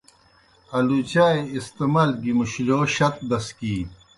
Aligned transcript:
آلُوچائے 0.77 1.39
استعمال 1.57 2.09
گیْ 2.21 2.31
مُشلِیؤ 2.39 2.83
شت 2.95 3.15
بسکِینیْ۔ 3.29 3.87